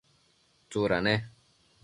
tsuda 0.69 0.99
ne? 1.05 1.15